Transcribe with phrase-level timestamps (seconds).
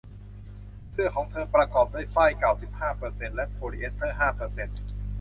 [0.91, 4.77] เสื้อของเธอประกอบด้วยฝ้ายเก้าสิบห้าเปอร์เซ็นต์และโพลีเอสเตอร์ห้าเปอร์เซ็นต์